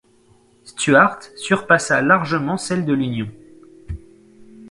Stuart 0.63 1.19
surpassa 1.35 2.01
largement 2.01 2.57
celle 2.57 2.85
de 2.85 2.93
l'Union. 2.93 3.29